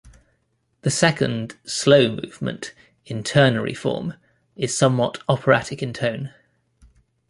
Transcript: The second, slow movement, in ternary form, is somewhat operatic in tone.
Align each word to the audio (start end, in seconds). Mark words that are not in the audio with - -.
The 0.81 0.89
second, 0.89 1.57
slow 1.63 2.09
movement, 2.09 2.73
in 3.05 3.21
ternary 3.23 3.75
form, 3.77 4.15
is 4.55 4.75
somewhat 4.75 5.21
operatic 5.29 5.83
in 5.83 5.93
tone. 5.93 6.33